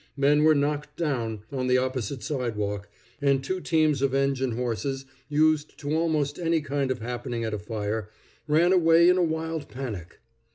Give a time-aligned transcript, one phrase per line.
[0.17, 2.89] Men were knocked down on the opposite sidewalk,
[3.21, 7.59] and two teams of engine horses, used to almost any kind of happening at a
[7.59, 8.09] fire,
[8.47, 10.17] ran away in a wild panic.